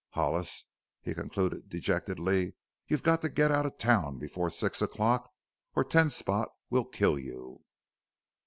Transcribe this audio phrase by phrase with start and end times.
[0.13, 0.65] Hollis"
[0.99, 2.55] he concluded dejectedly,
[2.87, 5.31] "you've got to get out of town before six o'clock
[5.75, 7.61] or Ten Spot will kill you!